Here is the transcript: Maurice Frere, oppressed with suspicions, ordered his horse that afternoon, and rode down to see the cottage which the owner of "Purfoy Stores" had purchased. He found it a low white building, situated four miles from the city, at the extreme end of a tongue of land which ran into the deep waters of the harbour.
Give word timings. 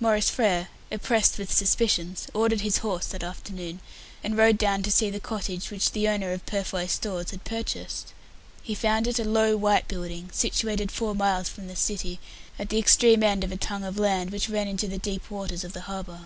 Maurice 0.00 0.30
Frere, 0.30 0.66
oppressed 0.90 1.38
with 1.38 1.52
suspicions, 1.52 2.26
ordered 2.34 2.62
his 2.62 2.78
horse 2.78 3.06
that 3.06 3.22
afternoon, 3.22 3.78
and 4.24 4.36
rode 4.36 4.58
down 4.58 4.82
to 4.82 4.90
see 4.90 5.10
the 5.10 5.20
cottage 5.20 5.70
which 5.70 5.92
the 5.92 6.08
owner 6.08 6.32
of 6.32 6.44
"Purfoy 6.44 6.86
Stores" 6.88 7.30
had 7.30 7.44
purchased. 7.44 8.12
He 8.64 8.74
found 8.74 9.06
it 9.06 9.20
a 9.20 9.24
low 9.24 9.56
white 9.56 9.86
building, 9.86 10.28
situated 10.32 10.90
four 10.90 11.14
miles 11.14 11.48
from 11.48 11.68
the 11.68 11.76
city, 11.76 12.18
at 12.58 12.68
the 12.68 12.80
extreme 12.80 13.22
end 13.22 13.44
of 13.44 13.52
a 13.52 13.56
tongue 13.56 13.84
of 13.84 13.96
land 13.96 14.30
which 14.32 14.48
ran 14.48 14.66
into 14.66 14.88
the 14.88 14.98
deep 14.98 15.30
waters 15.30 15.62
of 15.62 15.72
the 15.72 15.82
harbour. 15.82 16.22